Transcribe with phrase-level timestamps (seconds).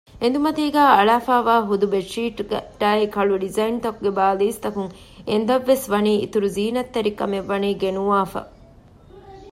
[0.21, 4.91] އެނދުމަތީގައި އަޅާފައިވާ ހުދު ބެޑްޝީޓާއި ކަޅު ޑިޒައިންތަކުގެ ބާލީސް ތަކުން
[5.29, 8.41] އެނދަށްވެސް ވަނީ އިތުރު ޒީނަތްތެރިކަމެއްވަނީ ގެނުވާފަ